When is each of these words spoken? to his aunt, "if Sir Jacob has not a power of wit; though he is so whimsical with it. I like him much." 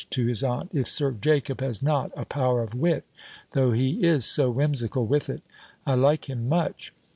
to 0.09 0.25
his 0.25 0.41
aunt, 0.41 0.71
"if 0.73 0.89
Sir 0.89 1.11
Jacob 1.11 1.61
has 1.61 1.83
not 1.83 2.11
a 2.17 2.25
power 2.25 2.63
of 2.63 2.73
wit; 2.73 3.03
though 3.51 3.71
he 3.71 4.03
is 4.03 4.25
so 4.25 4.49
whimsical 4.49 5.05
with 5.05 5.29
it. 5.29 5.43
I 5.85 5.93
like 5.93 6.27
him 6.27 6.49
much." 6.49 6.91